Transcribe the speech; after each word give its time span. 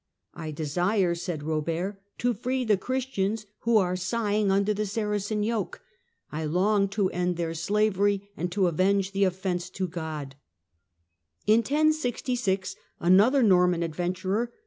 "I 0.33 0.49
desire," 0.49 1.13
said 1.13 1.41
Kobert," 1.41 2.01
to 2.17 2.33
free 2.33 2.65
the 2.65 2.75
Christians 2.75 3.45
who 3.59 3.77
are 3.77 3.95
sighing 3.95 4.49
under 4.49 4.73
the 4.73 4.87
Saracen 4.87 5.43
yoke. 5.43 5.79
I 6.31 6.43
long 6.43 6.87
to 6.89 7.11
end 7.11 7.37
their 7.37 7.53
slavery, 7.53 8.31
and 8.35 8.51
to 8.51 8.65
avenge 8.65 9.11
the 9.11 9.25
offence 9.25 9.69
to 9.69 9.87
God." 9.87 10.33
In 11.45 11.59
1066 11.59 12.75
another 12.99 13.43
Norman 13.43 13.83
adventurer. 13.83 14.51